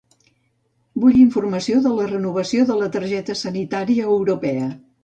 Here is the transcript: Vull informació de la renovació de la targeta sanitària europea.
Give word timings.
Vull 1.03 1.19
informació 1.25 1.83
de 1.89 1.93
la 1.99 2.09
renovació 2.09 2.67
de 2.73 2.79
la 2.81 2.89
targeta 2.99 3.39
sanitària 3.47 4.11
europea. 4.19 4.71